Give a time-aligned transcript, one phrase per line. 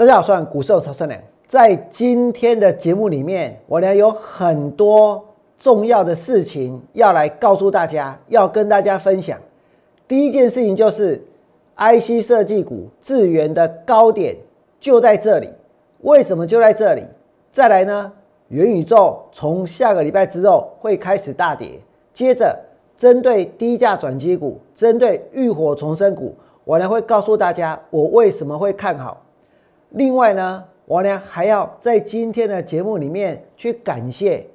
[0.00, 1.20] 大家好，我是股市超生良。
[1.46, 5.22] 在今天的节目里面，我呢有很多
[5.58, 9.38] 重要的事情要来告诉大家，要跟大家分享。
[10.08, 11.22] 第一件事情就是
[11.76, 14.34] IC 设计股智源的高点
[14.80, 15.52] 就在这里，
[16.00, 17.04] 为什么就在这里？
[17.52, 18.10] 再来呢，
[18.48, 21.78] 元宇宙从下个礼拜之后会开始大跌，
[22.14, 22.58] 接着
[22.96, 29.20] 针对低价转机股，针对浴火重生股，我呢会告诉大家我为什么会看好。
[29.90, 34.46] 另外呢，我呢还要在今天的节目里面去感谢、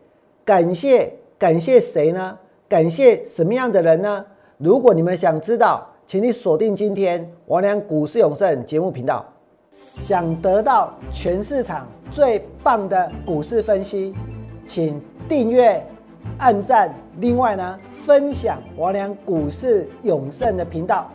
[0.44, 2.38] 感谢、感谢谁呢？
[2.68, 4.26] 感谢什么样的人呢？
[4.58, 9.26] 如果你们想知道，请你锁定今天王良股市永胜节目频道。
[9.72, 14.16] 想得到全市场最棒的股市分析，
[14.66, 15.86] 请订阅、
[16.38, 16.94] 按赞。
[17.20, 21.10] 另外呢，分享王良股市永胜的频道，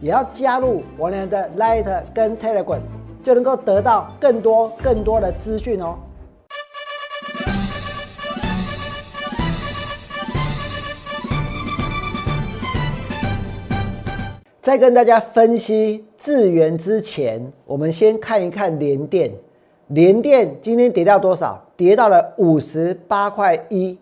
[0.00, 2.80] 也要加入王良的 Light 跟 Telegram。
[3.22, 5.96] 就能够得到更多更多的资讯哦。
[14.60, 19.32] 在跟大家分析智源之前，我们先看一看联电。
[19.86, 21.64] 联电今天跌到多少？
[21.74, 23.96] 跌到了五十八块一。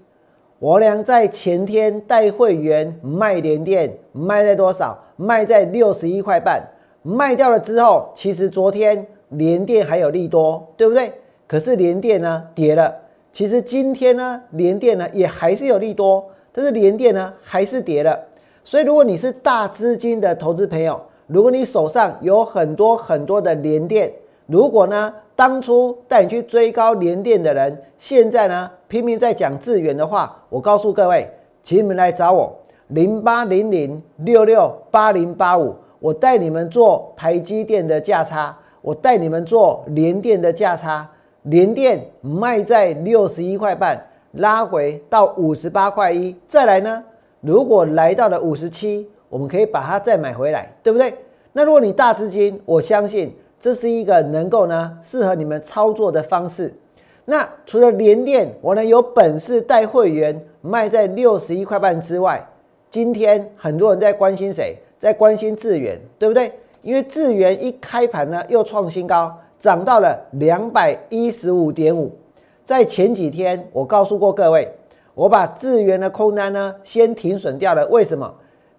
[0.59, 4.99] 我俩在前天带会员卖联电，卖在多少？
[5.15, 6.61] 卖在六十一块半。
[7.07, 11.13] 卖掉了之后，其实昨天联电还有利多，对不对？
[11.47, 12.93] 可是联电呢跌了。
[13.33, 18.19] 其实今天呢，联电呢也还是有利多，但是联电呢还是跌了。
[18.65, 24.13] 所以如果你是大资金的投资朋友，如果你手上有很多很多的联电，
[24.47, 31.31] 如果呢当初带你去追高联电的人，现在呢拼命在讲智远的话，我告诉各位，
[31.63, 32.53] 请你们来找我
[32.89, 35.73] 零八零零六六八零八五。
[35.99, 41.09] 我带你们做台积电的价差，我带你们做联电的价差。
[41.43, 47.05] 联电卖在六十一块半，拉回到五十八块一，再来呢？
[47.41, 51.15] 如果来到了五十七，我们可以把它再买回来，对不对？
[51.53, 56.75] 那如果你大资金，我相信这是一个能够呢适合你们操作的方式。
[57.25, 62.45] 那除了联电，我呢有本事带会员卖在六十一块半之外，
[62.91, 64.77] 今天很多人在关心谁？
[64.99, 66.53] 在关心智源，对不对？
[66.83, 72.11] 因为智源一开盘呢，又创新高，涨到了两百一十五点五。
[72.65, 74.69] 在前几天，我告诉过各位，
[75.15, 77.87] 我把智源的空单呢先停损掉了。
[77.89, 78.33] 为什么？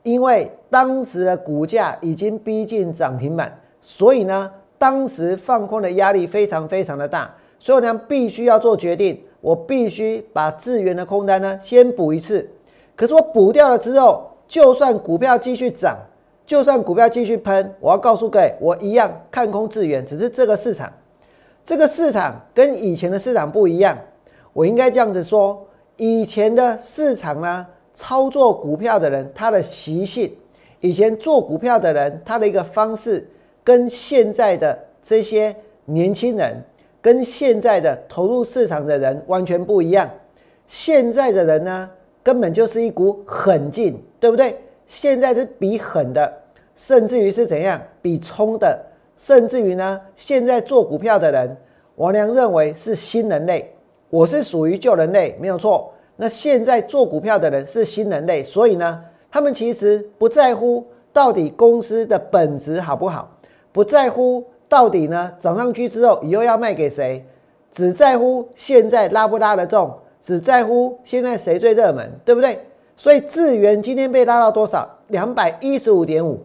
[0.03, 7.29] 因为当时的股价已经逼近涨停板，所以呢，当时放空的压力非常非常的大，
[7.59, 12.49] 所以呢，必须要做决定，我必须把智源的空单呢先补一次。
[12.95, 15.97] 可是我补掉了之后，就算股票继续涨，
[16.45, 20.05] 就算股票继续喷，我要告诉各位，我一样看空智源。
[20.05, 20.91] 只是这个市场，
[21.65, 23.97] 这个市场跟以前的市场不一样。
[24.53, 30.33] 我应该这样子说：以前的市场呢，操作股票的人他的习性，
[30.79, 33.29] 以前做股票的人他的一个方式，
[33.63, 35.53] 跟现在的这些
[35.85, 36.63] 年轻人，
[37.01, 40.09] 跟现在的投入市场的人完全不一样。
[40.67, 41.89] 现在的人呢？
[42.23, 44.57] 根本就是一股狠劲，对不对？
[44.87, 46.33] 现在是比狠的，
[46.75, 48.79] 甚至于是怎样比冲的，
[49.17, 51.57] 甚至于呢，现在做股票的人，
[51.95, 53.73] 王良认为是新人类，
[54.09, 55.91] 我是属于旧人类，没有错。
[56.15, 63.29] 那现在做股票的人是新人类，所以呢，他们其实不在乎到底公司的本质好不好，
[63.71, 67.23] 不在乎到底呢涨上去之后以后要卖给谁，
[67.71, 69.93] 只在乎现在拉不拉得中。
[70.19, 72.59] 只在乎现在谁最热门，对不对？
[72.97, 74.89] 所以智源今天被拉到多少？
[75.07, 76.43] 两百一十五点五，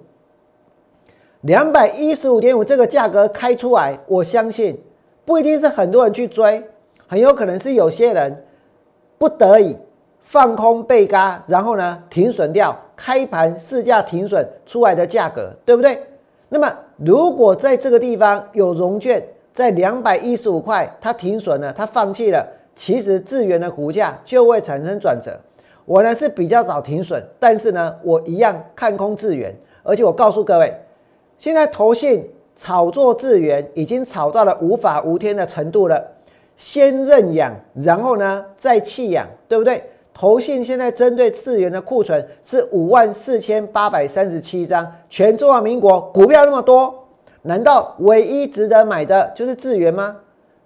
[1.41, 4.79] 两百一十五点五这个价格开出来，我相信
[5.25, 6.63] 不一定是很多人去追，
[7.09, 8.45] 很有可能是有些人
[9.19, 9.77] 不得已
[10.21, 15.99] 放空被嘎，然后呢停损掉，开盘市价停损出来的价格，对不对？
[16.51, 22.47] 那么如果在这个地方有融券在两百一十五块，它停损了，它放弃了。
[22.77, 25.39] 其实智源的股价就会产生转折。
[25.85, 30.75] 我呢是比较早停损，但是呢我一样看空智源，而且我告诉各位，
[31.39, 36.03] 现在投信炒作智源已经炒到了无法无天的程度了。
[36.57, 39.83] 先认养，然后呢再弃养，对不对？
[40.15, 46.95] 投信现在针对智源的库存是五万四千八百三十七张，全中华民国股票那么多，
[47.41, 50.15] 难道唯一值得买的就是智源吗？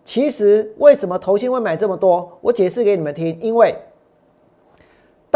[0.05, 2.37] 其实为什么投信会买这么多？
[2.41, 3.39] 我解释给你们听。
[3.41, 3.75] 因为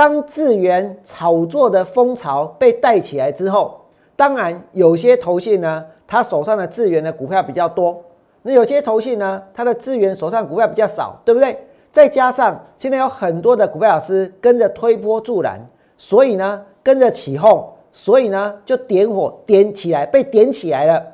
[0.01, 3.79] 当智源炒作的风潮被带起来之后，
[4.17, 8.03] 当然有些投信呢，他手上的智源的股票比较多，
[8.41, 11.55] 那有些投信呢，他的资源手上股票比较少，对不对？
[11.93, 15.61] 再加上现在有很多的股票老师跟着推波助澜，
[15.99, 17.63] 所以呢跟着起哄，
[17.93, 21.05] 所以呢就点火点起来，被点起来了，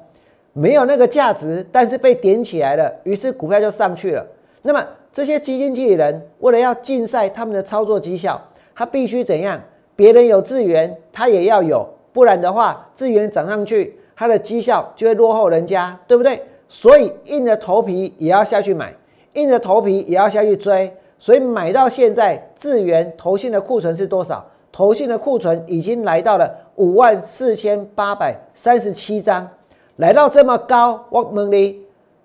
[0.53, 4.25] 没有那个价值，但是被点起来了，于是股票就上去了。
[4.63, 4.81] 那么
[5.13, 8.41] 这些基金经理人为了要竞赛他们的操作绩效，
[8.77, 9.61] 他必须怎样？
[9.97, 16.43] 别人有资源，他也要有，不然的话资源涨上去，他的绩效就会落后人家，对不对？
[16.69, 18.95] 所以硬着头皮也要下去买，
[19.33, 20.93] 硬着头皮也要下去追。
[21.19, 24.45] 所以买到现在，智源投信的库存是多少？
[24.71, 29.49] 投信的库存已经来到了五万四千八百三十七张，
[29.97, 31.81] 来到这么高，我问你，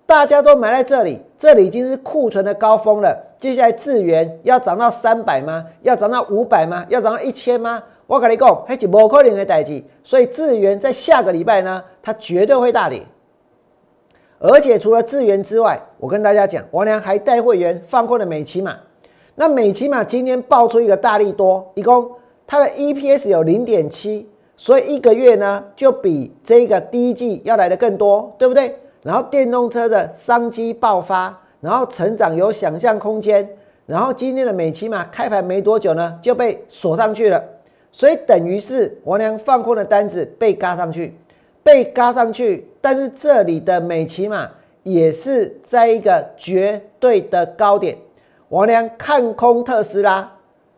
[0.06, 3.16] 大家都买在这里，这里已经是库存的高峰了。
[3.40, 5.64] 接下来智源要涨到三百吗？
[5.82, 6.84] 要涨到五百吗？
[6.88, 7.82] 要涨到一千吗？
[8.06, 9.82] 我跟你讲，还是不可能的代志。
[10.04, 13.02] 所以智源在下个礼拜呢，它绝对会大跌。
[14.38, 18.76] 而且除了智源之外，我跟大家讲，王良还带会员放过了美琪玛。
[19.34, 22.10] 那美琪玛今天爆出一个大力多，一共
[22.46, 28.76] 它的 EPS 有零点七，所以一个月呢就比这个第一季要来的更多，对不对？
[29.02, 33.48] 然后电动车的商机爆发，然后成长有想象空间，
[33.86, 37.42] 然后今天的美骑马开盘没多久呢就被锁上去了，
[37.90, 41.16] 所以等于是王良放空的单子被嘎上去。
[41.64, 44.50] 被嘎上去，但是这里的美骑马
[44.82, 47.96] 也是在一个绝对的高点。
[48.48, 50.28] 王良看空特斯拉，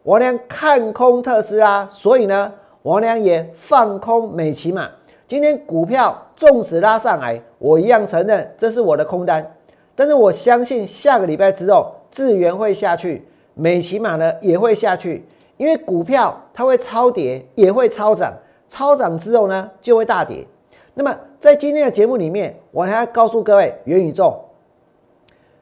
[0.02, 4.90] 王良看空特斯拉，所以呢，王良也放空美骑马。
[5.26, 9.54] 今天股票纵使拉上来，我一样承认这是我的空单。
[9.94, 15.24] 但是我相信下个礼拜之后，智源会下去，美骑马呢也会下去，
[15.56, 18.34] 因为股票它会超跌，也会超涨，
[18.68, 20.46] 超涨之后呢就会大跌。
[20.92, 24.38] 那么在今天的节目里面，我还要告诉各位，元宇宙，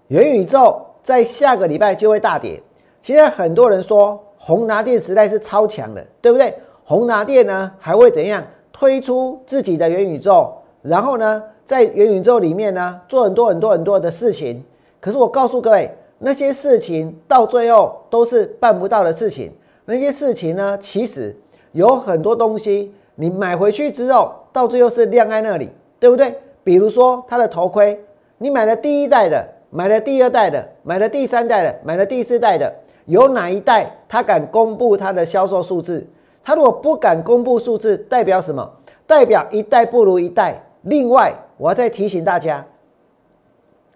[0.09, 2.61] 元宇宙在下个礼拜就会大跌。
[3.01, 6.53] 现在很多人说宏达电时代是超强的，对不对？
[6.85, 8.43] 宏达电呢还会怎样
[8.83, 10.51] 推出自己的元宇宙？
[10.83, 14.61] 然后呢，在元宇宙里面呢做很多很多很多的事情。
[14.99, 15.89] 可是我告诉各位，
[16.19, 19.53] 那些事情到最后都是办不到的事情。
[19.85, 21.33] 那些事情呢，其实
[21.71, 22.93] 有很多东西。
[23.15, 25.71] 你买回去之后，到最后是晾在那里，
[26.01, 26.35] 对不对？
[26.65, 27.97] 比如说他的头盔，
[28.39, 32.75] 你买了第一代的，买了第二代的，买了第三代的，买了第四代的，
[33.05, 36.05] 有哪一代他敢公布他的销售数字？
[36.45, 38.69] 他如果不敢公布数字，代表什么？
[39.07, 40.61] 代表一代不如一代。
[40.83, 42.67] 另外，我要再提醒大家，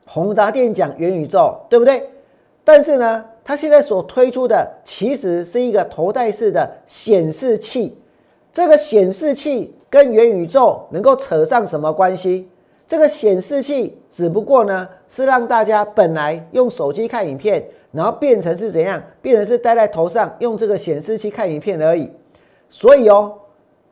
[0.05, 2.09] 宏达电讲元宇宙，对不对？
[2.63, 7.97] 但是呢，他现在所推出的其实是一个头戴式的显示器。
[8.53, 12.49] 这个显示器跟元宇宙能够扯上什么关系？
[12.89, 19.03] 这个显示器只不过呢是让大家本来用手机看影片，然后变成是怎样？
[19.21, 22.11] 变成是戴在头上用这个显示器看影片而已。
[22.69, 23.33] 所以哦，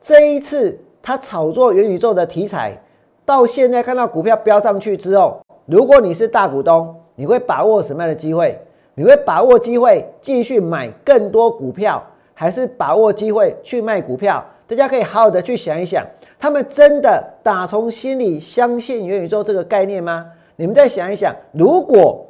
[0.01, 2.77] 这一次他炒作元宇宙的题材，
[3.25, 8.59] 到现在看到股票飙上去之后，如果你是大股东，你会把握什么样的机会？
[8.93, 12.01] 你会把握机会继续买更多股票，
[12.33, 14.43] 还是把握机会去卖股票？
[14.67, 16.05] 大家可以好好的去想一想，
[16.39, 20.25] 他们真的打从心里相信元宇宙这个概念吗？
[20.55, 22.25] 你们再想一想，如果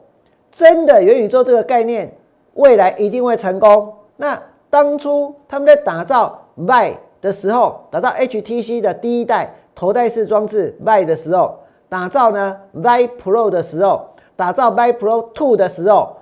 [0.51, 2.11] 真的元宇宙这个概念
[2.55, 16.17] 未来一定会成功，那当初他们在打造 Y 的时候，打造 HTC 的第一代头戴式装置 Y 的时候，打造呢 Y Pro 的时候，打造 Y Pro Two 的时候，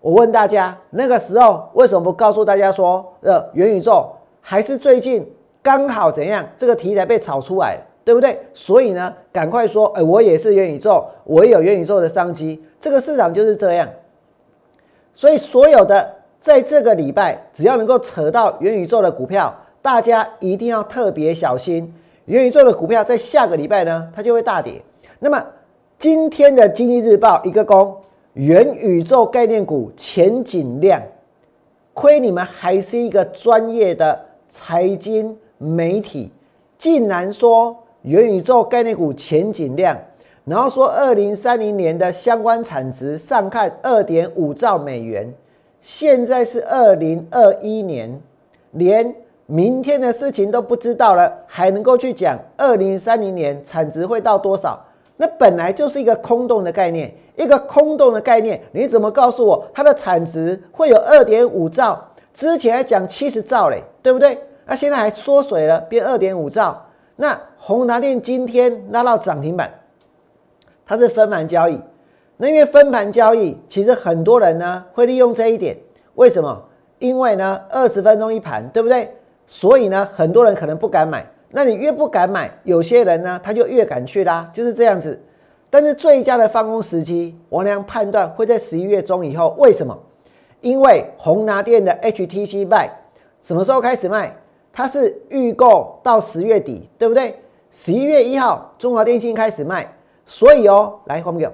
[0.00, 5.30] 我问大家，那个时候为什么不告诉大家说，呃，元宇宙还是最近？
[5.60, 6.46] 刚好怎样？
[6.56, 8.40] 这个题材被炒出来，对不对？
[8.54, 12.64] 所以呢，赶快说，哎，我也是元宇宙，我也有元宇宙的商机。
[12.80, 13.86] 这个市场就是这样。
[15.12, 21.92] 所以所有的在这个礼拜，只要能够扯到元宇宙的股票，大家一定要特别小心。
[22.26, 24.80] 元宇宙的股票在下个礼拜呢，它就会大跌。
[25.18, 25.44] 那么
[25.98, 27.96] 今天的经济日报一个公
[28.34, 31.02] 元宇宙概念股前景亮，
[31.92, 34.18] 亏你们还是一个专业的
[34.48, 35.36] 财经。
[35.60, 36.30] 媒体
[36.78, 39.98] 竟然说元宇宙概念股前景亮，
[40.44, 45.28] 然后说二零三零年的相关产值上看二点五兆美元，
[45.80, 48.20] 现在是二零二一年，
[48.72, 49.14] 连
[49.46, 54.78] 明天的事情都不知道了，还能够去讲二零三零年产值会到多少？
[55.16, 62.00] 那本来就是一个空洞的概念，一个空洞的概念，你怎么告诉我它的产值会有二点五兆？
[62.34, 64.38] 之前还讲七十兆嘞，对不对？
[64.64, 66.86] 那现在还缩水了，变二点五兆。
[67.16, 69.72] 那宏达电今天拉到涨停板，
[70.86, 71.80] 它是分盘交易。
[72.40, 75.76] 那因为分盘交易，其实很多人呢会利用这一点。
[76.14, 76.64] 为什么？
[77.00, 79.12] 因为呢二十分钟一盘，对不对？
[79.46, 81.26] 所以呢很多人可能不敢买。
[81.50, 85.20] 那你越不敢买，有些人呢他就越敢去啦，就是这样子。
[85.68, 89.54] 但是最佳的放空时机，王良判断会在十一月中以后。
[89.58, 89.98] 为什么？
[90.60, 92.90] 因为宏达电的 HTC 卖
[93.42, 94.34] 什么时候开始卖？
[94.72, 97.34] 它是预购到十月底，对不对？
[97.72, 99.92] 十一月一号，中华电信开始卖。
[100.26, 101.52] 所以哦，来黄友。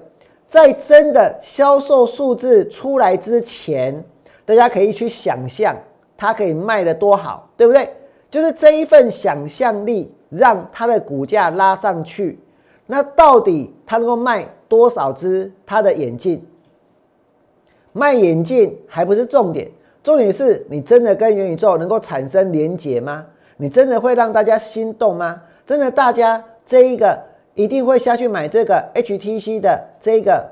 [0.54, 4.04] 在真的销售数字出来之前，
[4.46, 5.76] 大家可以去想象
[6.16, 7.92] 它可以卖的多好，对不对？
[8.30, 12.38] 就是这一份想象力让它的股价拉上去。
[12.86, 16.40] 那到底它能够卖多少只它的眼镜？
[17.92, 19.68] 卖眼镜还不是重点，
[20.04, 23.26] 重点是你真的跟元宇宙能够产生连结吗？
[23.56, 25.42] 你真的会让大家心动吗？
[25.66, 27.18] 真的大家这一个。
[27.54, 30.44] 一定会下去买这个 HTC 的这个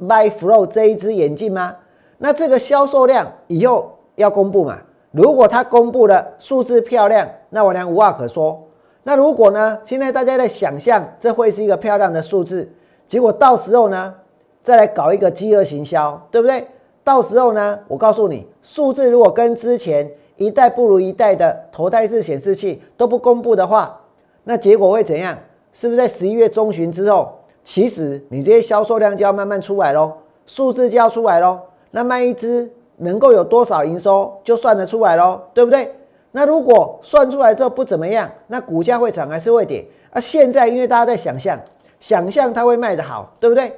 [0.00, 1.76] My Flow 这一只眼镜吗？
[2.18, 4.78] 那这个销售量以后要公布嘛？
[5.10, 8.62] 如果它公布了数字漂亮，那我俩无话可说。
[9.02, 9.78] 那如果呢？
[9.84, 12.68] 现在大家在想象这会是一个漂亮的数字，
[13.06, 14.14] 结果到时候呢，
[14.62, 16.66] 再来搞一个饥饿行销，对不对？
[17.04, 24.00] 到时候呢，我告诉你，数字如果跟之前一代不如一代的头戴式显示器都不公布的话，
[24.42, 25.38] 那结果会怎样？
[25.78, 30.10] 是不是在十一月中旬之后，其实你这些销售量就要慢慢出来喽，
[30.46, 31.60] 数字就要出来喽。
[31.90, 35.94] 那卖一只能够有多少营收，就算得出来喽，对不对？
[36.32, 39.86] 那如果算出来之后不怎么样，那股价会涨还是会跌？
[40.08, 41.60] 啊，现在因为大家在想象，
[42.00, 43.70] 想象它会卖得好，对不对？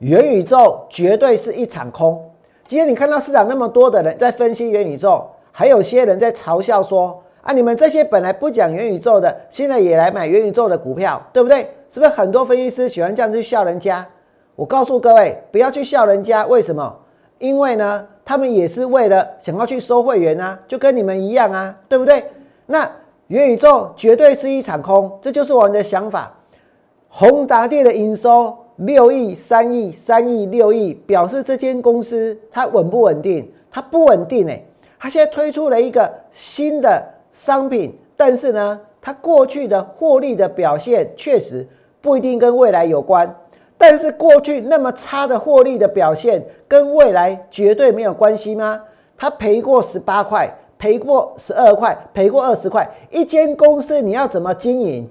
[0.00, 2.22] 元宇宙绝对是一场空。
[2.68, 7.22] 今天你看到市场那么多的人在分析元宇宙，还有些人在嘲笑说。
[7.42, 7.52] 啊！
[7.52, 11.68] 你们这些本来不讲元宇宙的，现在也来买元宇宙的股票，对不对？
[11.90, 14.06] 是不是很多分析师喜欢这样子去笑人家？
[14.54, 16.46] 我告诉各位，不要去笑人家。
[16.46, 16.96] 为什么？
[17.38, 22.22] 因为呢，他们也是为了想要去收会员啊，就跟你们一样啊，对不对？
[22.66, 22.88] 那
[23.28, 26.32] 元宇宙绝对是一场空，这就是我们的想法。
[27.08, 33.50] 宏达电的营收六亿、三亿、三亿、六亿，表示这间公司它稳不稳定？
[33.70, 34.62] 它不稳定哎！
[34.98, 37.02] 它现在推出了一个新的。
[37.32, 41.66] 商品，但是呢，它过去的获利的表现确实
[42.00, 43.34] 不一定跟未来有关。
[43.78, 48.78] 但是过去那么差的获利的表现，跟未来绝对没有关系吗？
[49.16, 52.86] 它赔过十八块，赔过十二块，赔过二十块。
[53.10, 55.10] 一间公司你要怎么经营，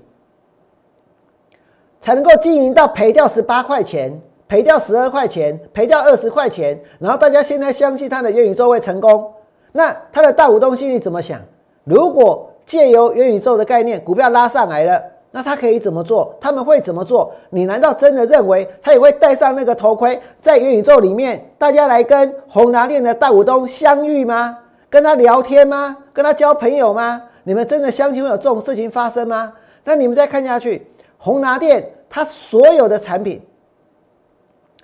[2.00, 6.80] 才能够经营到赔掉十八块钱，赔掉十二块钱，赔掉二十块钱？
[7.00, 9.34] 然后大家现在相信他的元宇宙会成功，
[9.72, 11.42] 那他的大股东心里怎么想？
[11.83, 16.36] 如果借由元宇宙的概念，股票拉上来了，那他可以怎么做？
[16.39, 17.31] 他们会怎么做？
[17.50, 24.57] 你难道真的认为他也会戴上那个头盔，在元宇宙里面，大家来跟宏达电的大股东相遇吗？
[24.89, 25.98] 跟他聊天吗？
[26.13, 27.21] 跟他交朋友吗？
[27.43, 29.53] 你们真的相信会有这种事情发生吗？
[29.83, 30.86] 那你们再看下去，
[31.17, 33.41] 宏达电它所有的产品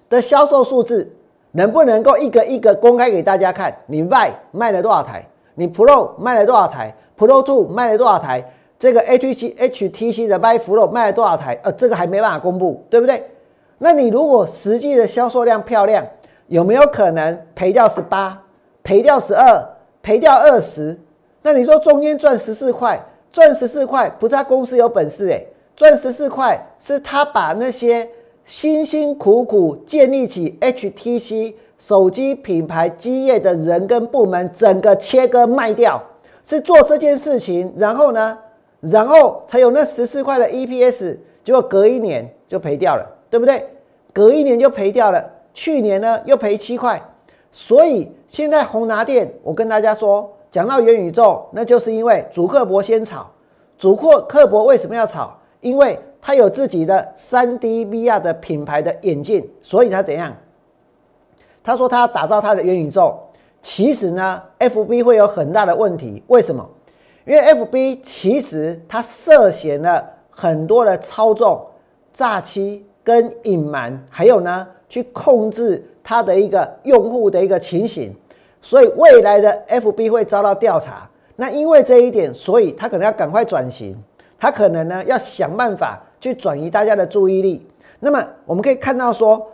[0.09, 1.11] 的销售数字，
[1.51, 3.75] 能不能够一个一个公开给大家看？
[3.85, 5.27] 你卖卖了多少台？
[5.55, 8.43] 你 Pro 卖了多少台？Pro Two 卖了多少台？
[8.77, 11.57] 这个 HTC HTC 的 My Pro 卖了多少台？
[11.63, 13.23] 呃，这个还没办法公布，对不对？
[13.77, 16.05] 那你如果实际的销售量漂亮，
[16.47, 18.41] 有没有可能赔掉十八，
[18.83, 19.65] 赔掉十二，
[20.03, 20.99] 赔掉二十？
[21.41, 28.07] 那你说中间赚十四块，赚十四块不是他公司有本事诶，赚十四块是他把那些
[28.43, 31.53] 辛辛苦苦建立起 HTC。
[31.87, 36.01] 手机品牌基业的人跟部门整个切割卖掉，
[36.43, 38.35] 是做这件事情，然后呢，
[38.79, 43.63] 然后才有那十四块的 EPS，结果隔一年就赔掉了，对不对？
[44.11, 45.23] 隔一年就赔掉了，
[45.53, 46.99] 去年呢又赔七块，
[47.51, 53.29] 所以现在宏达电，我跟大家说，讲到元宇宙，那就是因为主克伯先炒，
[53.77, 55.37] 主克克伯为什么要炒？
[55.61, 60.35] 因为他有自己的三 D VR 的品牌的眼镜，所以他怎样？
[61.65, 63.17] 他说他要打造他的元宇宙，
[63.63, 66.21] 其实呢，FB 会有很大的问题。
[66.27, 66.63] 为什么？
[67.25, 71.59] 因为 FB 其实它涉嫌了很多的操纵、
[72.13, 78.15] 诈欺跟隐瞒，还有呢，去控制它的一个用户的一个情形，
[78.61, 81.09] 所以未来的 FB 会遭到调查。
[81.35, 83.97] 那因为这一点，所以他可能要赶快转型，
[84.37, 87.65] 他可能呢要想办法去转移大家的注意力。
[87.99, 89.51] 那么我们可以看到说。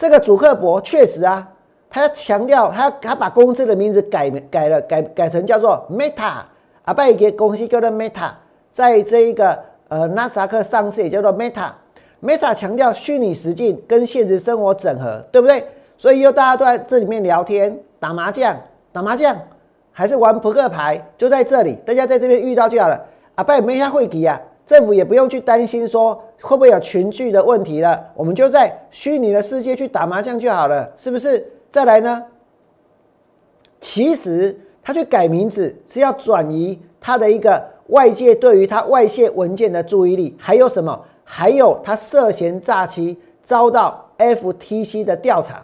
[0.00, 1.46] 这个主客博确实啊，
[1.90, 6.40] 他要强调，他他把公司的名字改改了，改改成叫做 Meta
[6.84, 8.30] 啊，把一个公司叫做 Meta，
[8.72, 11.72] 在这一个呃纳斯达克上市也叫做 Meta。
[12.22, 15.62] Meta 强调虚拟实境跟现实生活整合，对不对？
[15.98, 18.56] 所以又大家都在这里面聊天、打麻将、
[18.92, 19.36] 打麻将，
[19.92, 22.98] 还是玩扑克牌，就在这里，大家在这边遇到就好了。
[23.34, 31.46] 啊，拜没下会题啊，政府也不用去担心说会不会有群聚的问题了，我们就在虚拟的世界去打麻将就好了，是不是？
[31.70, 32.24] 再来呢？
[33.80, 41.00] 其实他去改名字是要转移他的一个外界对于他外泄文件的注意力，还有什么？
[41.24, 45.62] 还有他涉嫌诈欺，遭到 FTC 的调查。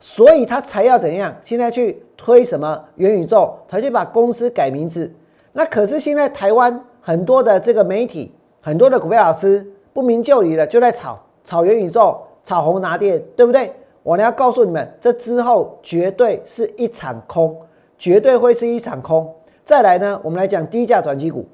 [0.00, 1.34] 所以他才要怎样？
[1.42, 3.54] 现在去推什么元宇宙？
[3.68, 5.10] 他就把公司改名字。
[5.52, 13.72] 那可是现在台湾很多的这个媒体，很多的股票老师不明就里了，就在炒炒元宇宙，炒红拿电，对不对？
[14.02, 17.56] 我呢要告诉你们，这之后绝对是一场空，
[17.96, 19.34] 绝对会是一场空。
[19.64, 21.46] 再来呢，我们来讲低价转机股。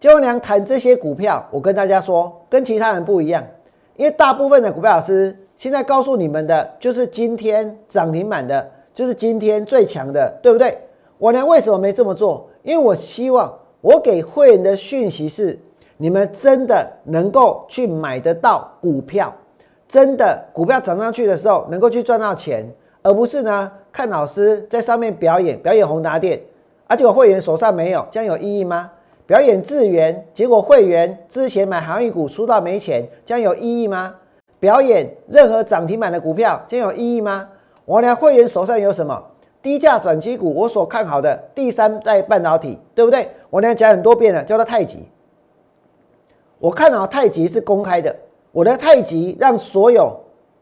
[0.00, 3.44] 就娘谈这些股票，我跟大家说，跟其他人不一样，
[3.96, 5.36] 因为大部分的股票老师。
[5.58, 10.78] 现在告诉你们的就是今天涨停板的，就是今天最强的，对不对？
[11.16, 12.46] 我呢为什么没这么做？
[12.62, 15.58] 因为我希望我给会员的讯息是，
[15.96, 19.32] 你们真的能够去买得到股票，
[19.88, 22.66] 真的股票涨上去的时候能够去赚到钱，
[23.02, 26.38] 而不是呢看老师在上面表演表演宏达电，
[26.86, 28.90] 而且我会员手上没有，这样有意义吗？
[29.26, 34.14] 表演智源，结果会员之前买航运股输到没钱，这样有意义吗？
[34.60, 37.48] 表演任何涨停板的股票，将有意义吗？
[37.84, 39.20] 我俩会员手上有什么
[39.62, 40.54] 低价转机股？
[40.54, 43.28] 我所看好的第三代半导体，对不对？
[43.50, 45.08] 我俩讲很多遍了，叫做太极。
[46.58, 48.14] 我看好太极是公开的，
[48.50, 50.14] 我的太极让所有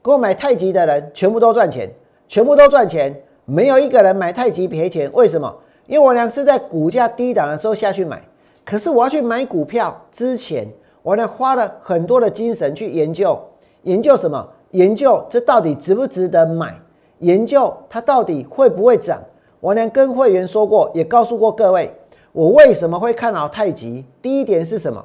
[0.03, 1.89] 购买太极的人全部都赚钱，
[2.27, 5.09] 全部都赚钱，没有一个人买太极赔钱。
[5.13, 5.55] 为什么？
[5.87, 8.21] 因为我俩是在股价低档的时候下去买，
[8.65, 10.67] 可是我要去买股票之前，
[11.03, 13.39] 我俩花了很多的精神去研究。
[13.83, 14.49] 研究什么？
[14.73, 16.75] 研究这到底值不值得买？
[17.21, 19.23] 研究它到底会不会涨？
[19.61, 21.95] 我连跟会员说过，也告诉过各位，
[22.33, 24.05] 我为什么会看好太极？
[24.21, 25.05] 第一点是什么？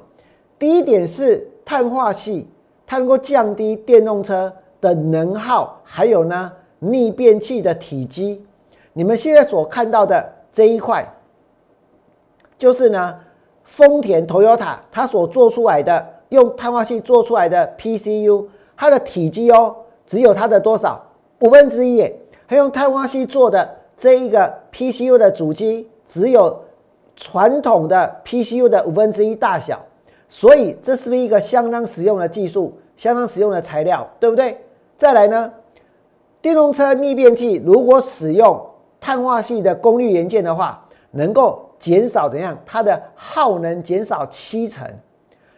[0.60, 2.48] 第一点是碳化系，
[2.86, 8.45] 它能够降低电动车的能耗，还有呢逆变器的体积。
[8.93, 11.08] 你们现在所看到的这一块，
[12.58, 13.17] 就是呢
[13.63, 18.45] 丰田 Toyota 它所做出来的，用碳化系做出来的 PCU。
[18.76, 21.02] 它的体积哦，只有它的多少
[21.39, 22.15] 五分之一耶？
[22.48, 26.60] 还用碳化硅做的这一个 PCU 的主机，只有
[27.15, 29.80] 传统的 PCU 的五分之一大小，
[30.30, 34.58] 所以这是不是一个相当实用的技术，相当实用的材料，对不对？
[34.96, 35.52] 再来呢，
[36.42, 38.63] 电动车逆变器如果使用
[39.02, 42.58] 碳化系的功率元件的话，能够减少怎样？
[42.65, 44.88] 它的耗能减少七成，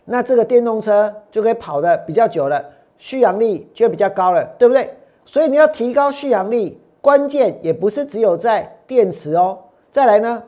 [0.06, 2.64] 那这个电动车就可以跑得比较久了。
[2.98, 4.94] 续航力就比较高了，对不对？
[5.26, 9.58] 所以你要提高续航力，关键也不是只有在电池哦。
[9.92, 10.44] 再来呢，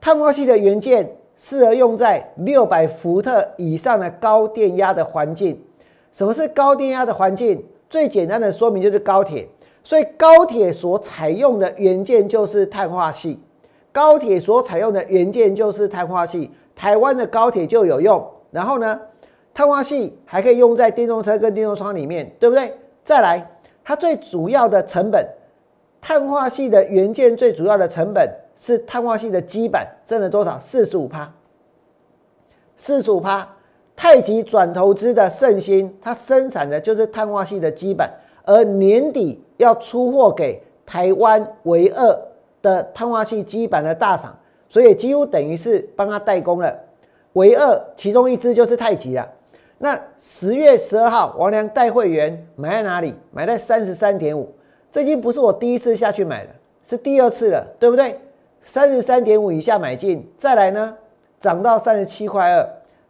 [0.00, 5.60] 碳化系的元件适合用在六百伏特以上的高电压的环境。
[6.12, 7.64] 什么是高电压的环境？
[7.90, 9.48] 最简单的说明就是高铁。
[9.82, 13.38] 所以高铁所采用的元件就是碳化系，
[13.92, 16.50] 高铁所采用的元件就是碳化系。
[16.74, 18.24] 台湾的高铁就有用。
[18.50, 19.00] 然后呢？
[19.52, 22.72] 碳化系还可以用在电动车跟电动窗里面，对不对？
[23.04, 23.48] 再来，
[23.84, 25.24] 它最主要的成本，
[26.00, 30.58] 碳化系的元件最主要的成本是碳化系的基板占了多少？
[30.60, 31.32] 四十五趴。
[32.76, 33.48] 四十五趴。
[33.96, 38.10] 太极转投资的盛兴，它生产的就是碳化系的基板，
[38.44, 42.18] 而年底要出货给台湾唯二
[42.60, 44.36] 的碳化系基板的大厂，
[44.68, 46.76] 所以几乎等于是帮他代工了。
[47.34, 49.30] 唯二其中一支就是太极了。
[49.78, 53.14] 那十月十二号，王良带会员买在哪里？
[53.30, 54.52] 买在三十三点五，
[54.90, 56.50] 这已经不是我第一次下去买了，
[56.82, 58.18] 是第二次了，对不对？
[58.64, 60.96] 三十三点五以下买进，再来呢，
[61.38, 62.68] 涨到三十七块二，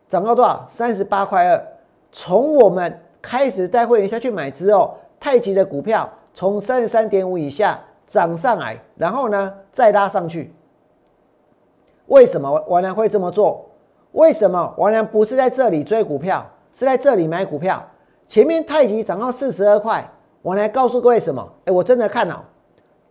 [0.08, 0.66] 涨到多少？
[0.68, 1.66] 三十八块二。
[2.12, 10.52] 从我们开始带会员下去买之后，太极的股票从三十三点五以下涨上来，然后呢再拉上去。
[12.06, 13.64] 为什么王良会这么做？
[14.12, 16.44] 为什么王良不是在这里追股票？
[16.74, 17.80] 是在这里买股票，
[18.26, 20.04] 前面太极涨到四十二块，
[20.42, 21.48] 我来告诉各位什么？
[21.64, 22.44] 哎，我真的看了，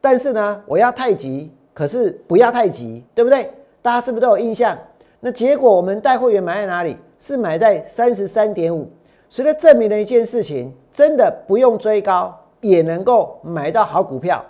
[0.01, 3.49] 但是呢，我要太极，可是不要太急，对不对？
[3.81, 4.77] 大家是不是都有印象？
[5.19, 6.97] 那结果我们带会员买在哪里？
[7.19, 8.85] 是买在三十三点五，
[9.29, 14.43] 所以证明了一件事情：真的不用追高，也能够买到好股票。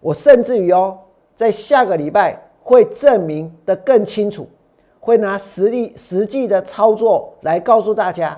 [0.00, 0.98] 我甚至于哦，
[1.36, 4.48] 在下个礼拜会证明的更清楚，
[4.98, 8.36] 会拿实力实际的操作来告诉大家。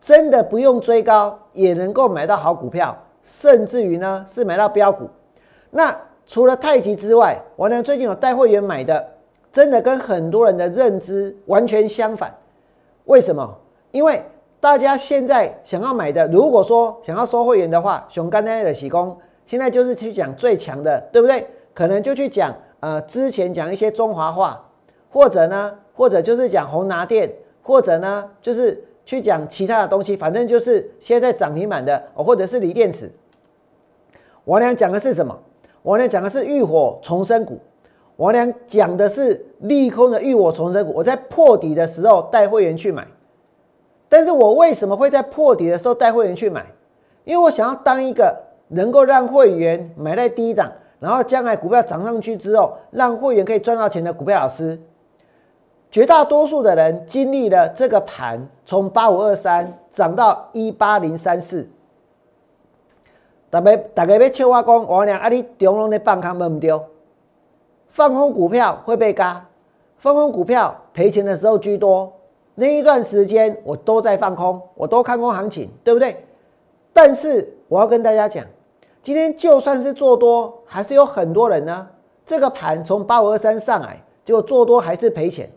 [0.00, 5.08] 真的不用追高也能够买到好股票，甚至于呢是买到标股。
[5.70, 5.96] 那
[6.28, 9.02] 除了太极之外，王良最近有带会员买的，
[9.50, 12.32] 真的跟很多人的认知完全相反。
[13.06, 13.56] 为什么？
[13.92, 14.22] 因为
[14.60, 21.46] 大家现在想要买的，如果说想要收会员的话，熊刚才的喜功，现在就是去讲最强的，对不对？
[21.72, 24.62] 可能就去讲呃之前讲一些中华话，
[25.08, 33.10] 或者呢，或者就是讲红拿电，或者呢就是去讲其他的东西，反正就是现在涨停板的，或者是锂电池。
[34.44, 35.34] 我俩讲的是什么？
[35.82, 37.58] 我俩讲的是浴火重生股。
[38.16, 40.92] 我俩讲的是利空的浴火重生股。
[40.94, 43.06] 我在破底的时候带会员去买。
[44.08, 46.64] 但是我为什么会在破底的时候带会员去买？
[47.24, 48.34] 因为我想要当一个
[48.68, 54.80] 能够让会员买在低档，然后将来股票涨上去之后，让会员可以赚到钱的股票老师。
[55.90, 61.68] 绝大多数的人经历了这个盘从八五二三涨到一八零三四，
[63.50, 66.84] 大家大家要笑我讲，我俩啊，你中龙的放空没唔丢？
[67.88, 69.44] 放空股票会被嘎，
[69.96, 72.12] 放空股票赔钱的时候居多。
[72.54, 76.24] 那一段时间我都在放空，我都看空行情，对不对？
[76.92, 78.44] 但是我要跟大家讲，
[79.02, 81.88] 今天就算是做多，还是有很多人呢。
[82.26, 85.48] 这个盘从八五二三上来，结果做多还是赔钱，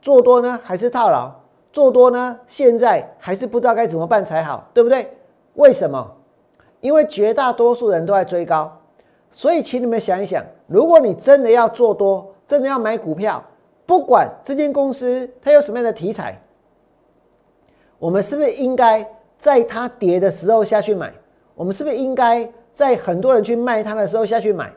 [0.00, 1.32] 做多呢还是套牢，
[1.72, 5.10] 做多呢现在还是不知道该怎么办才好，对不对？
[5.54, 6.08] 为什么？
[6.84, 8.70] 因为绝大多数人都在追高，
[9.32, 13.42] 所以请你们想一想，如果你真的要做多，真的要买股票。
[13.86, 16.38] 不管这间公司它有什么样的题材，
[17.98, 19.02] 我们是不是应该
[19.38, 21.10] 在它跌的时候下去买？
[21.54, 24.70] 我们是不是应该在很多人去卖它的时候下去买？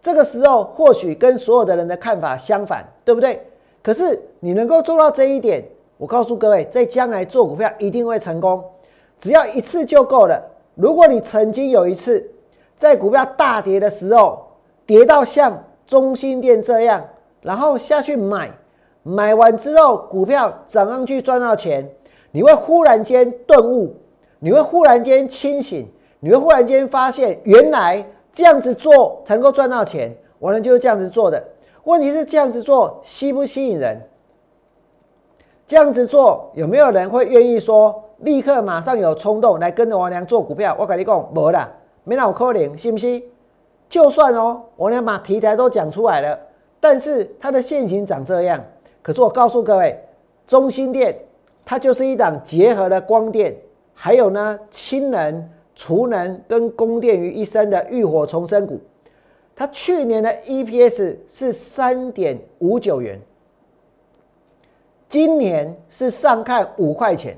[0.00, 3.46] 这个时候或许跟所有的人的看法相反，对不对？
[3.82, 5.62] 可是你能够做到这一点，
[5.98, 8.64] 我告诉各位，在将来做股票一定会成功。
[9.18, 10.42] 只要一次就够了。
[10.80, 12.26] 如果你曾经有一次
[12.74, 14.46] 在股票大跌的时候，
[14.86, 17.04] 跌到像中心店这样。
[17.42, 18.50] 然后下去买，
[19.02, 21.86] 买完之后股票涨上去赚到钱，
[22.30, 23.94] 你会忽然间顿悟，
[24.38, 25.86] 你会忽然间清醒，
[26.20, 30.14] 你会忽然间发现原来这样子做才能够赚到钱。
[30.38, 31.42] 我呢就是这样子做的。
[31.84, 34.00] 问题是这样子做吸不吸引人？
[35.66, 40.76] 这样子做有没有人会愿意说立刻马上有冲动来跟着王良做股票？
[40.78, 41.70] 我跟你讲，没啦，
[42.04, 43.22] 没那么可能，信不信？
[43.88, 46.38] 就算哦，我俩把题材都讲出来了。
[46.78, 48.62] 但是它的现形长这样，
[49.02, 49.98] 可是我告诉各位，
[50.46, 51.14] 中心电
[51.64, 53.54] 它就是一档结合了光电，
[53.94, 58.80] 还有呢氢能、储能跟供电于一身的浴火重生股。
[59.54, 63.20] 它去年的 EPS 是三点五九元，
[65.08, 67.36] 今年是上看五块钱，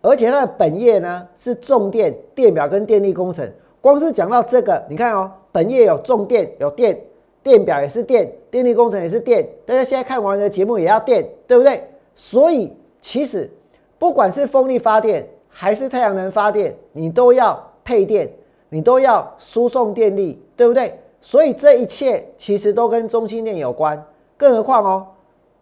[0.00, 3.50] 而且它的本业呢是重电、电表跟电力工程。
[3.80, 6.98] 光是讲到这个，你看哦，本业有重电有电。
[7.42, 11.82] 电表也是电，电力工程也是电，大家现在看完的节目也要电，对不对？
[12.14, 13.50] 所以其实
[13.98, 18.30] 不管是风力发电还是太阳能发电，你都要配电，
[18.68, 21.00] 你都要输送电力，对不对？
[21.22, 24.04] 所以这一切其实都跟中心电有关。
[24.36, 25.06] 更何况哦，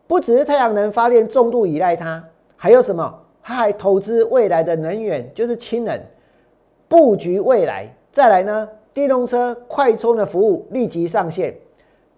[0.08, 2.24] 不只是太阳能发电重度依赖它，
[2.56, 3.14] 还有什么？
[3.48, 5.98] 它还投资未来的能源，就是氢能，
[6.86, 7.88] 布局未来。
[8.12, 11.54] 再来呢，电动车快充的服务立即上线。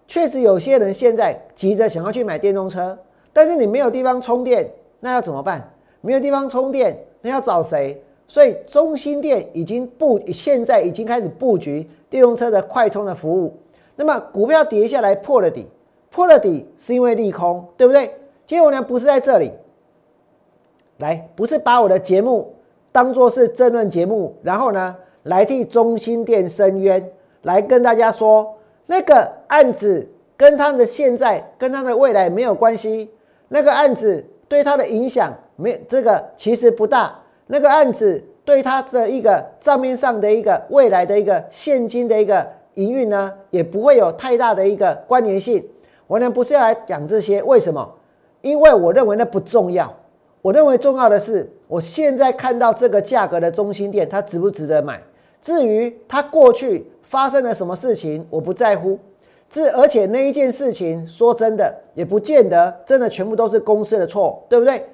[0.09, 2.99] 确实有些人现在急着想要去买电动车，
[3.31, 5.71] 但是你没有地方充电，那要怎么办？
[6.01, 8.03] 没有地方充电，那要找谁？
[8.27, 13.55] 所以中心电已经布，现在已经开始布局电动车的快充的服务。
[13.95, 15.65] 那么股票跌下来破了底，
[16.09, 18.07] 破了底是因为利空，对不对？
[18.45, 19.49] 今天我呢不是在这里，
[21.01, 22.55] 来不是把我的节目
[22.93, 27.05] 当做是争论节目，然后呢来替中心店申冤，
[27.41, 28.55] 来跟大家说。
[28.87, 33.09] 那个案子跟他的现在跟他的未来没有关系，
[33.47, 45.65] 那个案子对他的影响没这个其实不大，那个案子对他的一个账面上的一个未来的一个现金的一个营运呢，也不会有太大的一个关联性。
[46.05, 47.89] 我呢不是要来讲这些，为什么？
[48.41, 49.93] 因为我认为那不重要，
[50.41, 55.01] 我认为重要的是我现在看到这个价格的中心店，它值不值得买？
[55.41, 56.87] 至于它过去。
[57.11, 58.97] 发生了什么事情，我不在乎。
[59.49, 64.85] 这而且那一件事情，说真的，也不见得真的全部都是公司的错，对不对？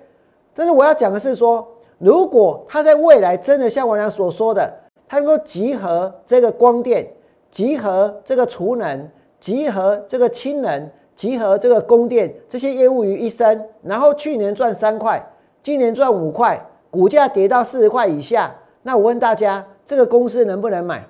[0.56, 1.68] 但是我要讲的是说，
[2.00, 4.68] 如果它在未来真的像我俩所说的，
[5.08, 7.08] 它能够集合这个光电，
[7.52, 9.08] 集合这个储能，
[9.40, 15.24] 集合这个氢能，集合这个供电这些业务于一身，然后去年赚三块，
[15.68, 21.06] 今年赚五块，股价跌到四十块以下，那我问大家，这个公司能不能买？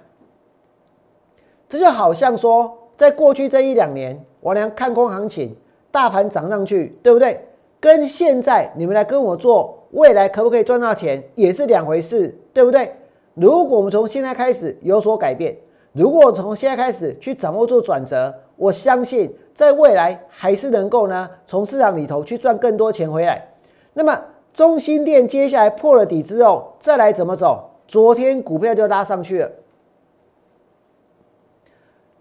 [1.70, 5.56] 这就好像说，在过去这一两年，我俩看空行情，
[5.91, 7.39] 大盘涨上去，对不对？
[7.80, 12.91] 跟现在你们来跟我做，未来可不可以赚到钱，也是两回事，对不对？
[13.36, 15.56] 如果我们从现在开始有所改变，
[15.91, 23.48] 如果从现在开始去掌握做转折，我相信在未来还是能够呢，从市场里头去赚更多钱回来。
[23.93, 24.20] 那么
[24.58, 27.63] 中心店接下来破了底之后，再来怎么走？
[27.88, 29.52] 昨天股票就拉上去了。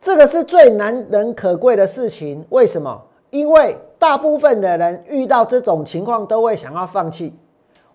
[0.03, 3.03] 这个是最难能可贵的事情，为什么？
[3.31, 7.33] 因为大部分的人遇到这种情况都会想要放弃，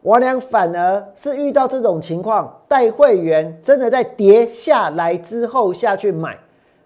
[0.01, 6.35] 我俩反而是遇到这种情况，带会员真的在跌下来之后下去买。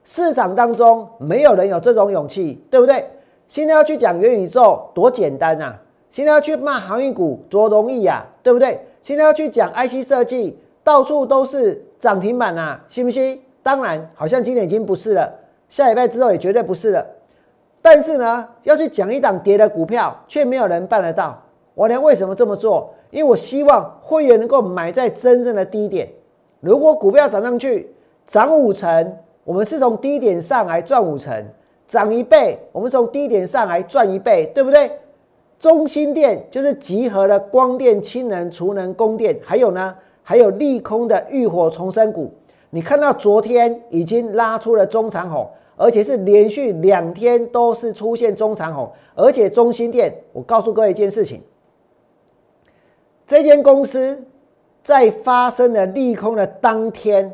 [0.03, 3.09] 市场当中没有人有这种勇气，对不对？
[3.47, 5.79] 现在要去讲元宇宙多简单啊！
[6.15, 8.79] 现在要去骂航运股多容易呀，对不对？
[9.01, 13.41] 现在要去讲 IC 设计，到处都是涨停板啊，信不信？
[13.61, 15.29] 当然，好像今年已经不是了，
[15.67, 17.05] 下礼拜之后也绝对不是了。
[17.81, 21.37] 但是呢，要去讲一档跌的股票，却没有人办得到。
[21.73, 22.93] 我娘为什么这么做？
[23.11, 26.07] 因为我希望会员能够买在真正的低点。
[26.61, 27.93] 如果股票涨上去，
[28.25, 31.43] 涨五成，我们是从低点上来赚五成；
[31.89, 34.89] 涨一倍，我们从低点上来赚一倍，对不对？
[35.59, 42.33] 中心电就是集合了光电、氢能、储能、供电，还有呢，还有利空的浴火重生股。
[42.69, 51.41] 你看到昨天已经拉出了中长红，而且是连续两天都是出现中长红，而且中心店，我告诉各位一件事情，
[53.25, 54.21] 这间公司
[54.83, 57.33] 在发生了利空的当天，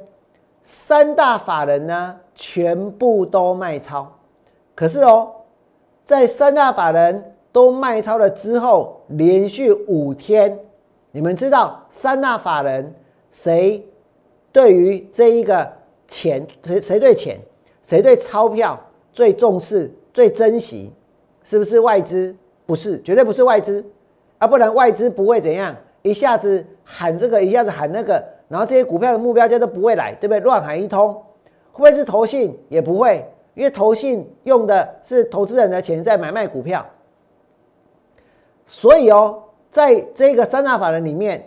[0.63, 4.07] 三大法人呢全部都卖超，
[4.75, 5.31] 可是哦，
[6.05, 10.57] 在三大法人都卖超了之后，连续五天，
[11.11, 12.93] 你们知道三大法人
[13.31, 13.85] 谁？
[14.51, 15.71] 对于这一个
[16.07, 17.39] 钱，谁谁对钱，
[17.83, 18.79] 谁对钞票
[19.13, 20.91] 最重视、最珍惜，
[21.43, 22.35] 是不是外资？
[22.65, 23.83] 不是，绝对不是外资
[24.37, 24.47] 啊！
[24.47, 30.39] 不然外资不会怎样，一下子喊这个，一下子喊那个，然后这些股票的目标价都不会来，对不对？
[30.39, 31.13] 乱喊一通，
[31.71, 32.57] 会不会是投信？
[32.69, 36.85] 也不会，因为投信用的是投资人的钱在买卖股票，
[38.73, 41.45] 所以哦，在这个三大法人里面，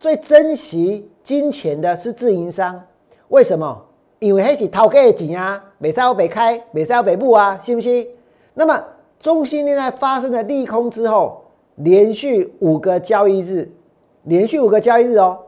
[0.00, 1.10] 最珍惜。
[1.22, 2.82] 金钱的是自营商，
[3.28, 3.82] 为什么？
[4.18, 8.06] 因为那是掏给钱啊，美赛欧北开，美赛欧北部啊，信不信？
[8.52, 8.82] 那么
[9.18, 11.42] 中心现在发生了利空之后，
[11.76, 13.70] 连续五个交易日，
[14.24, 15.38] 连续五个交易日哦，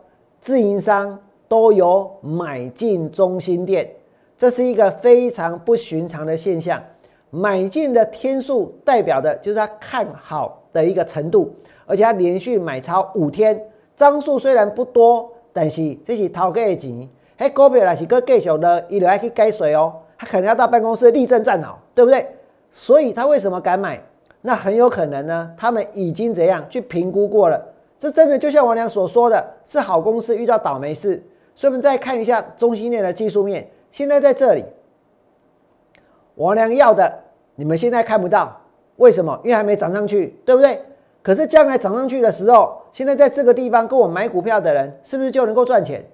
[0.41, 3.91] 自营商都有买进中心店，
[4.39, 6.83] 这是一个非常不寻常的现象。
[7.29, 11.55] 买进的天数代表的就是他看好的一个程度，
[11.87, 13.61] 而且他连续买超五天，
[13.97, 15.33] 张数虽然不多。
[15.53, 22.27] 但是这是掏给的钱，迄股票若是搁继续了，伊就要去改税哦，他可能要到办公室立正站好，对不对？
[22.75, 23.99] 所以他为什么敢买？
[24.43, 27.59] 那很有可能呢，他们已经怎样去评估过了？
[27.99, 31.23] 这真的就像王良所说的，是好公司遇到倒霉事。
[31.55, 34.63] 所以我们再看一下中心链的技术面，现在在这里，
[36.35, 37.11] 王良要的
[37.55, 38.61] 你们现在看不到，
[38.97, 39.39] 为什么？
[39.45, 40.83] 因为还没涨上去，对不对？
[41.23, 46.05] 可是将来涨上去的时候，现在在这个地方跟我买股票的人，是不是就能够赚钱？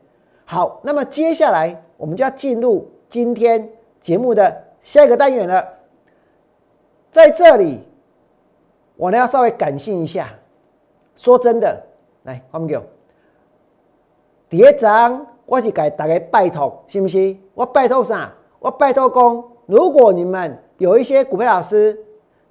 [0.47, 3.69] 好，那么接下来我们就要进入今天
[4.01, 5.69] 节目的下一个单元了。
[7.11, 7.81] 在这里，
[8.97, 10.31] 我呢要稍微感性一下。
[11.15, 11.81] 说真的，
[12.23, 12.83] 来，黄明哥，
[14.49, 17.39] 第一章我是给大家拜托，信不信？
[17.53, 18.33] 我拜托啥？
[18.59, 21.97] 我拜托公，如果你们有一些股票老师。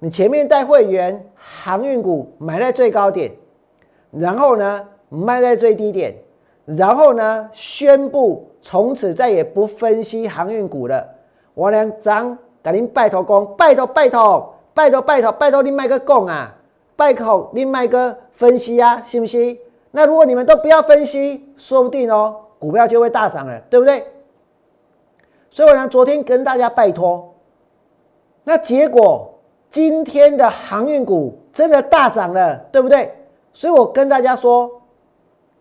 [0.04, 3.30] 你前面带会员航运股买在最高点，
[4.10, 6.12] 然后呢卖在最低点，
[6.64, 11.08] 然后呢宣布从此再也不分析航运股了。
[11.54, 16.52] 我两张给您拜托公，拜托拜托拜托拜托拜托你卖个供啊，
[16.96, 19.56] 拜托你卖个分析啊，信不信？
[19.92, 24.04] 那如果你们都不要分析，说不定哦股票就会大涨了，对不对？
[25.48, 27.32] 所以我呢昨天跟大家拜托，
[28.42, 29.28] 那结果。
[29.72, 33.10] 今天的航运股真的大涨了，对不对？
[33.54, 34.70] 所以我跟大家说，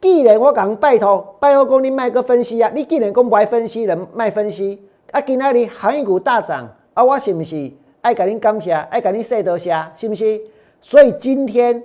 [0.02, 7.72] 既然我讲拜托，拜托公你卖个分析啊，你既然讲不爱分析，人卖分析啊，今天的航运股大涨啊，我是不是
[8.02, 10.42] 爱给您感谢，爱给您说多谢，是不是？
[10.82, 11.82] 所以今天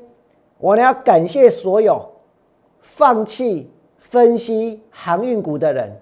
[0.58, 2.04] 我呢要感谢所有
[2.80, 5.96] 放弃分析航运股的人，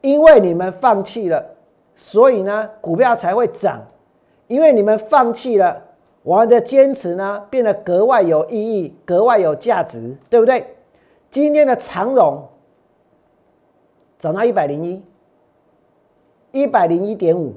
[0.00, 1.44] 因为你们放弃了，
[1.94, 3.80] 所以呢，股票才会涨。
[4.48, 5.80] 因为你们放弃了，
[6.22, 10.66] 我们的坚持呢，变得格外有意义，格外有价值，对不对？
[11.30, 12.42] 今天的长荣
[14.18, 15.02] 涨到一百零一，
[16.50, 17.54] 一百零一点五。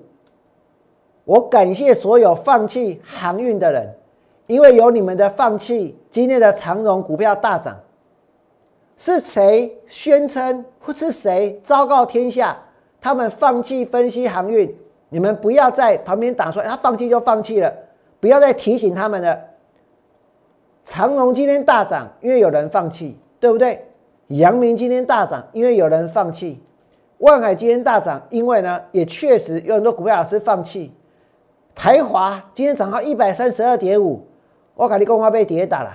[1.23, 3.95] 我感谢所有放弃航运的人，
[4.47, 7.79] 因为有你们的放弃，今天的长荣股票大涨。
[8.97, 12.57] 是谁宣称或是谁昭告天下，
[12.99, 14.75] 他们放弃分析航运？
[15.13, 17.71] 你们不要在旁边打说，他放弃就放弃了，
[18.21, 19.37] 不要再提醒他们了。
[20.85, 23.85] 长隆今天大涨，因为有人放弃，对不对？
[24.27, 26.63] 阳明今天大涨，因为有人放弃。
[27.17, 30.93] 万海今天大涨，因为呢，也确实有很多股票老师放弃。
[31.75, 34.25] 台华今天涨到一百三十二点五，
[34.75, 35.91] 我跟你讲，我被跌打了。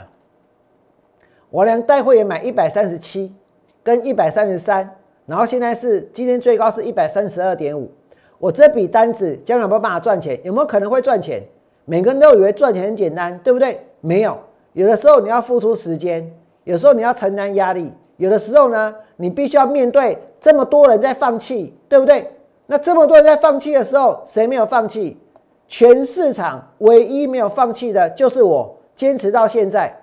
[1.49, 3.35] 我连带会员买一百三十七
[3.83, 7.91] 跟一百三十三，然后现在是今天最高是一百三十二点五。
[8.39, 10.39] 我这笔单子将来有没有办法赚钱？
[10.43, 11.43] 有没有可能会赚钱？
[11.85, 13.81] 每个人都以为赚钱很简单，对不对？
[14.01, 14.37] 没有，
[14.73, 16.31] 有的时候你要付出时间，
[16.65, 22.31] 有时候你要承担压力，有的时候呢，你必须要面对这么多人在放弃，对不对？
[22.67, 25.17] 那这么多人在放弃的时候，谁没有放弃？
[25.69, 29.97] 全市场唯一没有放弃的就是我，坚持到现在。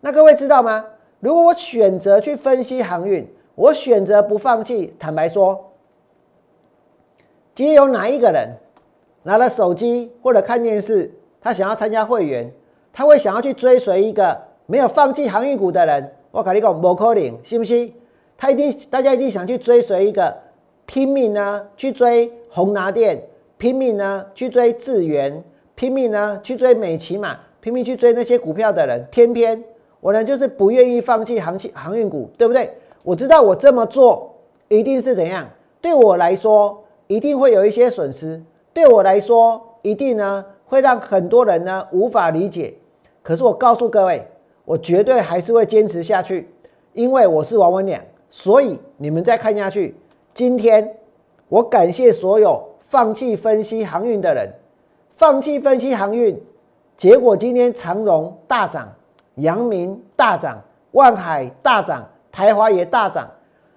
[0.00, 0.84] 那各位知道吗？
[1.20, 5.67] 如果我选择去分析航运，我选择不放弃，坦白说。
[7.58, 8.50] 今天有哪一个人
[9.24, 12.48] 拿了手机或者看电视，他想要参加会员，
[12.92, 16.08] 他会想要去追随一个没有放弃航运股的人？
[16.30, 17.92] 我跟你讲，不可能，信不信？
[18.36, 20.32] 他一定，大家一定想去追随一个
[20.86, 23.20] 拼命呢，去追宏达电，
[23.56, 25.42] 拼命呢去追智源，
[25.74, 29.04] 拼命呢去追美骑马，拼命去追那些股票的人。
[29.10, 29.60] 偏偏
[29.98, 32.70] 我呢，就是不愿意放弃航气航运股，对不对？
[33.02, 34.32] 我知道我这么做
[34.68, 35.44] 一定是怎样，
[35.80, 36.84] 对我来说。
[37.08, 38.40] 一定会有一些损失，
[38.72, 42.74] 对我来说，一定呢会让很多人呢无法理解。
[43.22, 44.26] 可是我告诉各位，
[44.64, 46.48] 我绝对还是会坚持下去，
[46.92, 48.00] 因为我是王文良。
[48.30, 49.96] 所以你们再看下去，
[50.34, 50.96] 今天
[51.48, 54.52] 我感谢所有放弃分析航运的人，
[55.16, 56.38] 放弃分析航运，
[56.98, 58.86] 结果今天长荣大涨，
[59.36, 63.26] 阳明大涨，万海大涨，台华也大涨，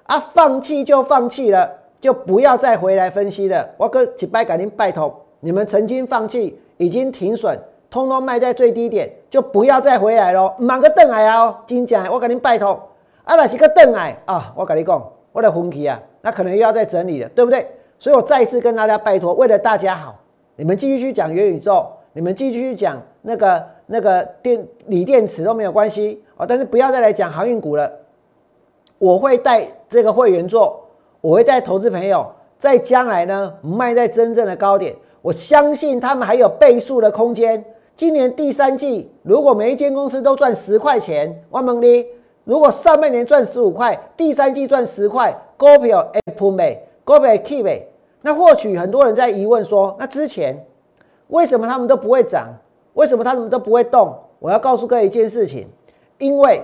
[0.03, 1.77] 啊，放弃就放弃了。
[2.01, 3.69] 就不要再回来分析了。
[3.77, 7.57] 我跟几拜赶紧拜托你们，曾经放弃，已经停损，
[7.89, 10.53] 通通卖在最低点，就不要再回来喽。
[10.57, 12.71] 满个邓矮哦，金讲，我赶紧拜托。
[13.23, 17.65] 啊，那是个邓矮啊，我跟你讲，我的分期啊，那可能又要再整理了，对不对？
[17.99, 20.15] 所以我再一次跟大家拜托，为了大家好，
[20.55, 27.91] 你们继续去讲元宇宙，你们继续去讲那个那个电锂电池都没有关系哦，但是不要再来讲航运股了。
[28.97, 30.79] 我会带这个会员做。
[31.21, 32.25] 我会带投资朋友
[32.57, 37.63] 在将来呢卖在真正的高点，我相信他们还有倍数的空间。
[37.95, 42.05] 今年第三季，如果每一间公司都赚十块钱，万蒙利；
[42.43, 47.87] 如果上半年赚十五块，第三季赚十块，股票 Apple 美，股票 Keep 美。
[48.23, 50.65] 那或许很多人在疑问说，那之前
[51.27, 52.47] 为什么他们都不会涨？
[52.93, 54.15] 为什么他们都不会动？
[54.39, 55.67] 我要告诉各位一件事情，
[56.17, 56.63] 因为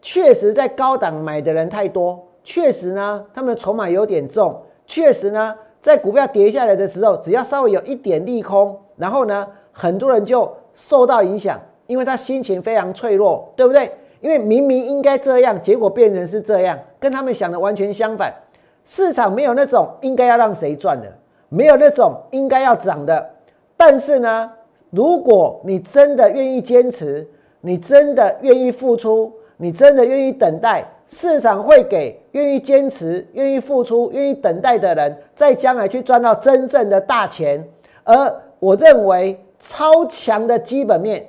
[0.00, 2.27] 确实在高档买的人太多。
[2.48, 4.58] 确实呢，他们筹码有点重。
[4.86, 13.92] 确实呢，在股票跌下来的时候，只要稍微有一点利空，然后呢，很多人就受到影响，因为他心情非常脆弱，对不对？
[14.22, 18.32] 因为明明应该这样，结果变成是这样，跟他们想的完全相反。
[18.86, 21.12] 市场没有那种应该要让谁赚的，
[21.50, 23.30] 没有那种应该要涨的。
[23.76, 24.50] 但是呢，
[24.88, 27.28] 如果你真的愿意坚持，
[27.60, 30.86] 你真的愿意付出，你真的愿意等待。
[31.10, 37.66] 市场会给愿意坚持、愿意付出、愿意等待的人，在将来去赚到真正的大钱。
[38.04, 41.26] 而我认为，超强的基本面、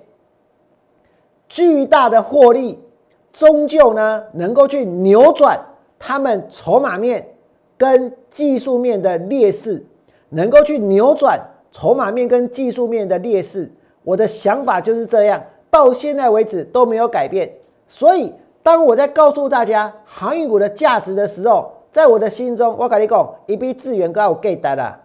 [1.47, 2.77] 巨大的获利，
[3.31, 5.57] 终究呢能够去扭转
[5.97, 7.25] 他们筹码面
[7.77, 9.81] 跟技术面的劣势，
[10.27, 11.39] 能够去扭转
[11.71, 13.71] 筹码面跟技术面的劣势。
[14.03, 17.49] 我的想法就是这样，到现在为止都没有改变，
[17.87, 18.33] 所以。
[18.61, 24.99] 当我在告诉大家航运股的价值的时候，在我的心中，我跟你讲，一笔资源哥有给达啦，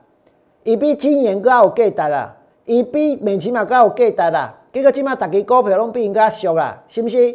[0.64, 2.34] 一笔金研哥有给达啦，
[2.64, 7.34] 一笔美骑马哥有给达啦，结果今码大家股票拢比人家俗啦，信不信？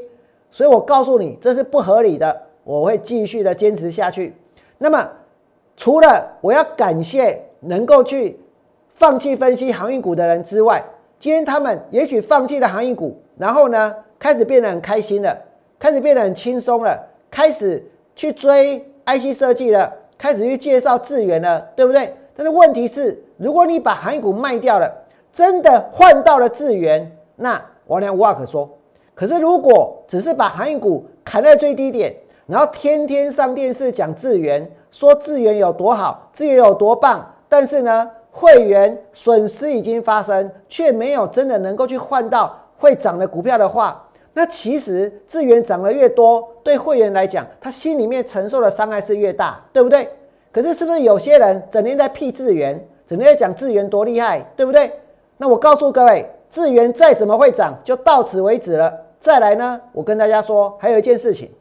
[0.51, 4.35] 所以我告诉你，这是不合理的，我会继续的坚持下去。
[4.77, 5.07] 那么，
[5.77, 8.39] 除了我要感谢能够去
[8.89, 10.83] 放弃分析航运股的人之外，
[11.19, 15.37] 今天他们也许放弃了航运股，然后呢，开始变得很开心了。
[15.79, 16.99] 开始变得很轻松了，
[17.31, 17.83] 开始
[18.15, 22.13] 去追 IC 设计了，开始去介绍智源了，对不对？
[22.35, 24.91] 但是问题是，如果你把航运股卖掉了，
[25.31, 28.69] 真的换到了智源，那王良无话可说。
[29.15, 32.15] 可是如果只是把航运股砍在最低点，
[32.45, 50.07] 然后天天上电视讲智源，说智源有多好，智源有多棒，但是呢，会员损失已经发生，却没有真的能够去换到会涨的股票的话，那其实资源涨得越多，对会员来讲，他心里面承受的伤害是越大，对不对？
[50.51, 54.91] 可是是不是有些人整天在屁资源，整天在讲资源多厉害，对不对？
[55.37, 58.93] 那我告诉各位，资源再怎么会涨，就到此为止了。
[59.19, 61.51] 再来呢，我跟大家说，还有一件事情，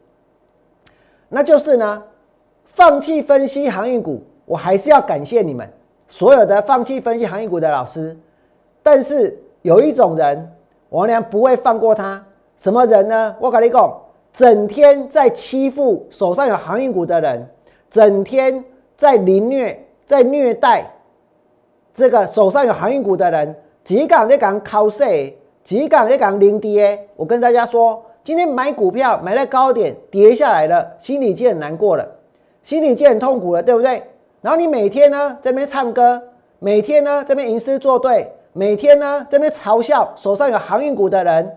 [1.29, 2.03] 那就是呢，
[2.65, 5.69] 放弃分析航运股，我还是要感谢你们
[6.07, 8.17] 所有的放弃分析航运股的老师。
[8.83, 10.51] 但是有一种人，
[10.91, 12.25] 王良不会放过他。
[12.59, 13.37] 什么人呢？
[13.39, 13.97] 我跟你讲，
[14.33, 17.49] 整天在欺负手上有航运股的人，
[17.89, 18.65] 整天
[18.97, 20.85] 在凌虐、在虐待
[21.95, 23.55] 这个手上有航运股的人。
[23.85, 25.33] 几港在讲靠势，
[25.63, 27.09] 几港在讲零跌。
[27.15, 32.07] 我跟大家说，今天买股票买在高点，跌下来了，心里就很难过了，
[32.65, 34.03] 心里就很痛苦了，对不对？
[34.41, 36.21] 然后你每天呢在那边唱歌，
[36.59, 41.57] 每天呢在那边吟诗作对，每天呢这边嘲笑手上有航运股的人。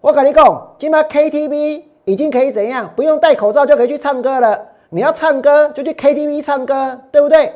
[0.00, 2.90] 我跟你讲，今天 KTV 已经可以怎样？
[2.94, 4.60] 不用戴口罩就可以去唱歌了。
[4.90, 7.52] 你要唱歌就去 KTV 唱歌，对不对？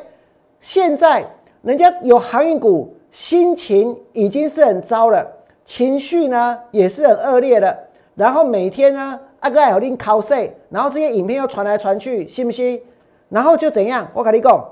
[0.59, 1.25] 现在
[1.61, 2.95] 人家有航运股。
[3.13, 5.23] 心情已经是很糟了，
[5.65, 7.77] 情绪呢也是很恶劣的。
[8.15, 12.81] 然后每天呢，阿哥有拎 cos，然后这些影片又传来传去，信不信？
[13.29, 14.07] 然后就怎样？
[14.15, 14.67] 我跟你讲，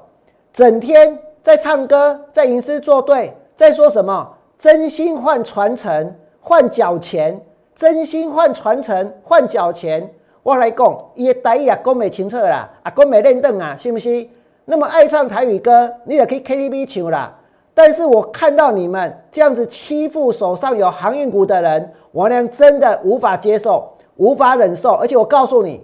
[0.51, 4.27] 整天在唱歌，在吟诗作对，在说什么？
[4.57, 7.35] 真心换传承，换脚钱；
[7.81, 10.07] 真心换传承，换脚钱。
[10.43, 14.29] 我来讲，伊台语也讲不清楚啦，啊，讲没认凳啊，信不信？
[14.65, 17.35] 那么爱唱台语歌，你也可以 KTV 唱啦。
[17.73, 24.91] 但是我看到你们这样子欺负手上有航运股的人，王良真的无法接受，无法忍受。
[24.93, 25.81] 而且我告诉你，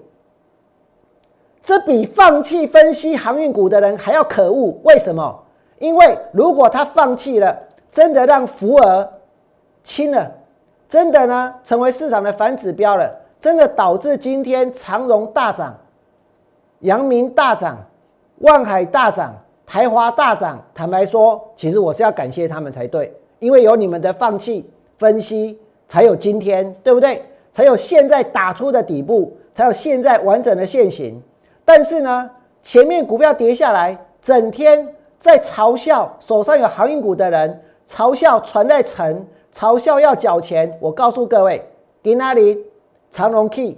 [1.64, 4.80] 这比放弃分析航运股的人还要可恶。
[4.84, 5.44] 为什么？
[5.80, 7.58] 因为如果他放弃了，
[7.92, 9.10] 真的让福尔
[9.84, 10.32] 清了，
[10.88, 15.76] 真的呢成为市场的反指标了，真的导致今天长荣大涨，
[16.80, 17.78] 阳明大涨，
[18.40, 19.34] 万海大涨。
[19.70, 24.66] 台华大涨，坦白说，其实我是要感谢他们才对，因为有你们的放弃
[24.98, 25.60] 分析，
[25.90, 27.22] 才有今天，对不对？
[27.52, 31.22] 才有现在打出的底部，才有现在完整的现形。
[31.66, 32.32] 但是呢，
[32.64, 34.88] 前面股票跌下来，整天
[35.20, 39.28] 在嘲笑手上有航运股的人，嘲笑船在沉，
[39.58, 40.78] 嘲笑要缴钱。
[40.80, 41.60] 我告诉各位，
[42.04, 42.64] 给哪里？
[43.10, 43.76] 长隆 key、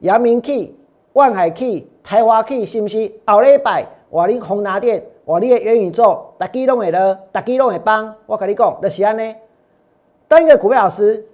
[0.00, 0.72] 阳明 key、
[1.14, 3.10] 万海 key、台华 key，是不是？
[3.26, 5.02] 后礼拜我拎宏达电。
[5.24, 8.14] 我你的元宇宙，大家拢会了，大家拢会帮。
[8.26, 9.34] 我跟你讲，就是安呢。
[10.28, 11.26] 当一个股票老师，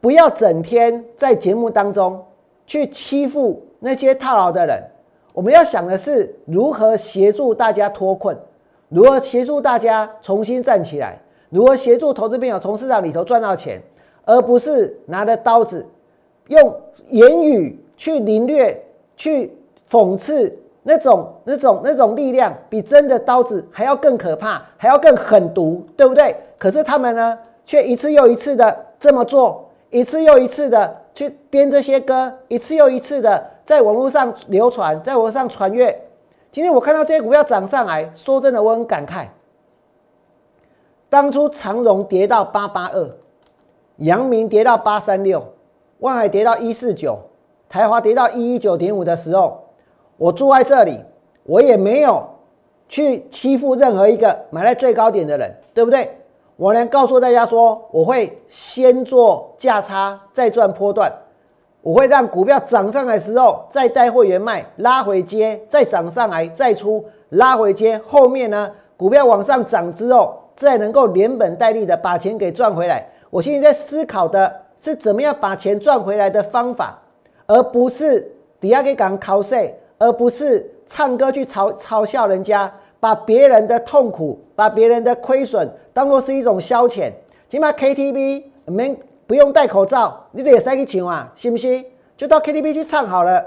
[0.00, 2.24] 不要整天在节目当中
[2.66, 4.80] 去欺负那些套牢的人。
[5.32, 8.38] 我们要想的是如何协助大家脱困，
[8.88, 11.18] 如何协助大家重新站起来，
[11.50, 13.82] 如何协助投资朋友从市场里头赚到钱，
[14.24, 15.86] 而不是拿着刀子
[16.48, 16.74] 用
[17.10, 18.82] 言语去凌虐、
[19.16, 19.52] 去
[19.90, 20.56] 讽刺。
[20.82, 26.34] 那种、那种、那种力量比真的刀子还要更可怕，还要更狠毒，对不对？
[26.56, 35.94] 可是他们呢，却一次又一次的这么做，一次又一次的去编这些歌，一次又一次的在网络上流传，在网上传阅。
[36.50, 39.26] 今天我看到这些股票涨上来，说真的，我很感慨。
[41.10, 43.10] 当初长荣跌到八八二，
[43.96, 45.42] 阳明跌到八三六，
[45.98, 47.18] 万海跌到一四九，
[47.68, 49.60] 台华跌到一一九点五的时候。
[50.16, 51.00] 我住在这里，
[51.44, 52.22] 我也没有
[52.88, 56.16] 去欺负任何一个买在最高点的人，对不对？
[56.56, 61.12] 我能告诉大家说，我会先做价差，再赚波段。
[61.82, 67.98] 我会让股票涨上来的时候，再带会员卖，拉回接，再涨上来再出，拉回接。
[68.06, 73.02] 后面呢，股票往上涨之后，再能够连本带利的把钱给赚回来。
[73.30, 76.98] 我现在在思考的是怎么样把钱赚回来的方法，
[77.46, 78.30] 而不是
[78.60, 79.74] 底下给讲考税。
[80.02, 87.12] 而不是唱歌去嘲嘲笑人家，把别人的痛苦、把别人的亏损当做是一种消遣。
[87.50, 88.96] 起码 KTV 没
[89.26, 91.84] 不用戴口罩，你得塞去唱啊，信不信？
[92.16, 93.44] 就到 KTV 去唱好了。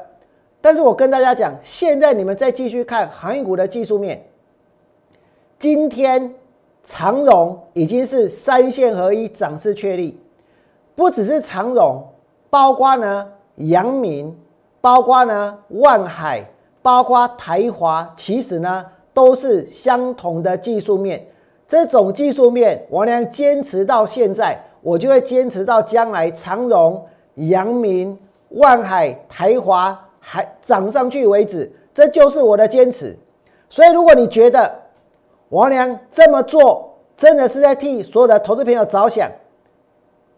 [0.62, 4.24] 但是我跟大家讲，现在你们再继续看航运股的技术面，
[5.58, 6.36] 今天
[6.84, 10.20] 长荣已经是三线合一，涨势确立，
[10.96, 12.04] 不只是长荣，
[12.50, 14.38] 包括呢阳明。
[14.82, 16.46] 包括呢，万海，
[16.82, 21.26] 包括台华，其实呢都是相同的技术面。
[21.70, 26.30] 这种技术面，我能坚持到现在，我就会坚持到将来。
[26.32, 27.02] 长荣、
[27.36, 28.20] 阳明、
[28.50, 33.18] 万海、台华还涨上去为止，这就是我的坚持。
[33.70, 34.70] 所以，如果你觉得
[35.54, 39.30] 王良这么做真的是在替所有的投资朋友着想，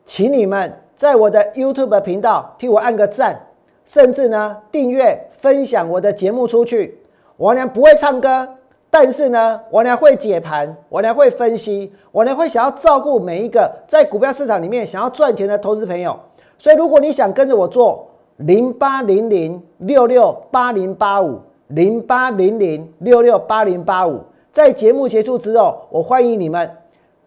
[0.06, 3.40] 请你们在我的 YouTube 频道替我按个赞，
[3.86, 7.00] 甚至呢订阅、分享我的节目出去。
[7.38, 8.46] 王良不会唱歌，
[8.90, 16.20] 但是呢，王良会解盘，王良会分析，王良会想要照顾每一个在股票市场里面想要赚钱的投资朋友。
[16.60, 18.06] 所以，如果你想跟着我做
[18.36, 21.40] 零八零零六六八零八五。
[21.70, 24.22] 零八零零六六八零八五，
[24.56, 26.78] 在节目结束之后，我欢迎你们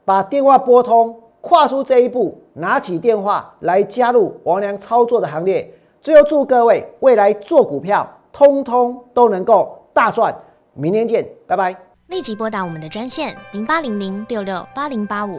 [0.03, 5.71] 把电话拨通，跨出这一步，拿起电话来加入王良操作的行列。
[6.01, 10.35] 最后祝各位未来做股票，通通都能够大赚。
[10.73, 11.77] 明天见，拜拜。
[12.07, 15.39] 立即拨打我们的专线零八零零六六八零八五。